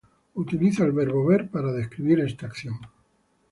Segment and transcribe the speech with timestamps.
[0.35, 2.73] Utiliza el verbo "ver" para describir esta acción.